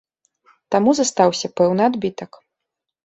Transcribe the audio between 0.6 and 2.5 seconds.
Таму застаўся пэўны адбітак.